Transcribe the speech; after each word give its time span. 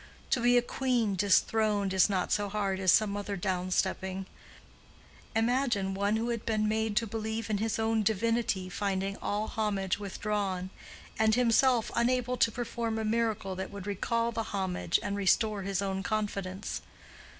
To 0.31 0.39
be 0.41 0.57
a 0.57 0.63
queen 0.63 1.13
disthroned 1.15 1.93
is 1.93 2.09
not 2.09 2.31
so 2.31 2.49
hard 2.49 2.79
as 2.79 2.91
some 2.91 3.15
other 3.15 3.35
down 3.35 3.69
stepping: 3.69 4.25
imagine 5.35 5.93
one 5.93 6.15
who 6.15 6.29
had 6.29 6.43
been 6.43 6.67
made 6.67 6.95
to 6.95 7.05
believe 7.05 7.51
in 7.51 7.59
his 7.59 7.77
own 7.77 8.01
divinity 8.01 8.67
finding 8.67 9.15
all 9.17 9.45
homage 9.47 9.99
withdrawn, 9.99 10.71
and 11.19 11.35
himself 11.35 11.91
unable 11.95 12.35
to 12.35 12.51
perform 12.51 12.97
a 12.97 13.05
miracle 13.05 13.55
that 13.57 13.69
would 13.69 13.85
recall 13.85 14.31
the 14.31 14.45
homage 14.57 14.99
and 15.03 15.15
restore 15.15 15.61
his 15.61 15.83
own 15.83 16.01
confidence. 16.01 16.81